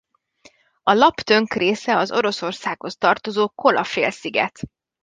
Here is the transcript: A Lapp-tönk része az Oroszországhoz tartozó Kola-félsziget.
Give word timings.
A 0.83 0.93
Lapp-tönk 0.93 1.53
része 1.53 1.97
az 1.97 2.11
Oroszországhoz 2.11 2.95
tartozó 2.97 3.47
Kola-félsziget. 3.49 4.59